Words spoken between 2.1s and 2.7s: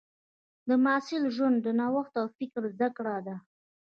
او فکر